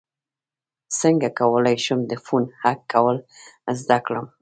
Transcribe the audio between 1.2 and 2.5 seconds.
کولی شم د فون